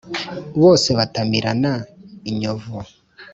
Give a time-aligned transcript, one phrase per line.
[0.61, 1.73] Bose batamirana
[2.29, 2.77] inyovu.